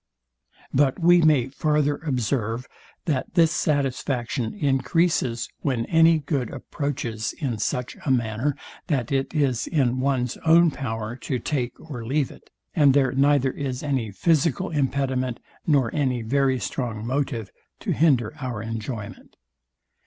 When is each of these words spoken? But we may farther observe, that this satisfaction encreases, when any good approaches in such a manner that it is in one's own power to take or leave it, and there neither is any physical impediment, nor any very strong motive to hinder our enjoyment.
But 0.73 0.97
we 0.97 1.21
may 1.21 1.49
farther 1.49 1.97
observe, 1.97 2.65
that 3.05 3.35
this 3.35 3.51
satisfaction 3.51 4.55
encreases, 4.55 5.47
when 5.59 5.85
any 5.85 6.17
good 6.17 6.49
approaches 6.49 7.33
in 7.33 7.59
such 7.59 7.95
a 8.03 8.09
manner 8.09 8.55
that 8.87 9.11
it 9.11 9.31
is 9.35 9.67
in 9.67 9.99
one's 9.99 10.37
own 10.37 10.71
power 10.71 11.15
to 11.17 11.37
take 11.37 11.79
or 11.79 12.03
leave 12.03 12.31
it, 12.31 12.49
and 12.73 12.95
there 12.95 13.11
neither 13.11 13.51
is 13.51 13.83
any 13.83 14.09
physical 14.09 14.71
impediment, 14.71 15.39
nor 15.67 15.93
any 15.93 16.23
very 16.23 16.57
strong 16.59 17.05
motive 17.05 17.51
to 17.81 17.91
hinder 17.91 18.33
our 18.39 18.63
enjoyment. 18.63 19.35